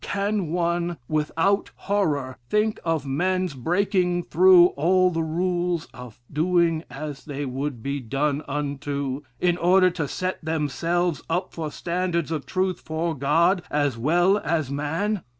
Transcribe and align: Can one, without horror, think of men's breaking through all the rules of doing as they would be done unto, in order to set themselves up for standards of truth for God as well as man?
Can 0.03 0.47
one, 0.47 0.97
without 1.07 1.69
horror, 1.75 2.39
think 2.49 2.79
of 2.83 3.05
men's 3.05 3.53
breaking 3.53 4.23
through 4.23 4.69
all 4.69 5.11
the 5.11 5.21
rules 5.21 5.87
of 5.93 6.19
doing 6.33 6.83
as 6.89 7.25
they 7.25 7.45
would 7.45 7.83
be 7.83 7.99
done 7.99 8.41
unto, 8.47 9.21
in 9.39 9.57
order 9.57 9.91
to 9.91 10.07
set 10.07 10.43
themselves 10.43 11.21
up 11.29 11.53
for 11.53 11.69
standards 11.71 12.31
of 12.31 12.47
truth 12.47 12.79
for 12.79 13.13
God 13.15 13.61
as 13.69 13.95
well 13.95 14.39
as 14.39 14.71
man? 14.71 15.21